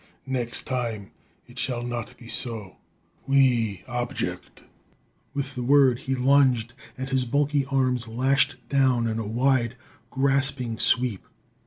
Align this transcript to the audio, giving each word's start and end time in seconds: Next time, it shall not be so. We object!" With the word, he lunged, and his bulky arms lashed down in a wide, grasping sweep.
Next 0.25 0.63
time, 0.63 1.11
it 1.45 1.59
shall 1.59 1.83
not 1.83 2.17
be 2.17 2.27
so. 2.27 2.77
We 3.27 3.83
object!" 3.87 4.63
With 5.35 5.53
the 5.53 5.61
word, 5.61 5.99
he 5.99 6.15
lunged, 6.15 6.73
and 6.97 7.07
his 7.07 7.23
bulky 7.23 7.65
arms 7.67 8.07
lashed 8.07 8.55
down 8.67 9.05
in 9.07 9.19
a 9.19 9.27
wide, 9.27 9.75
grasping 10.09 10.79
sweep. 10.79 11.23